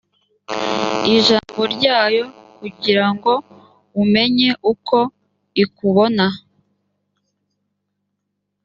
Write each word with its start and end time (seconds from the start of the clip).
ijambo 1.15 1.61
ryayo 1.73 2.23
kugira 2.57 3.05
ngo 3.13 3.33
umenye 4.01 4.49
uko 4.71 4.97
ikubona 5.63 6.25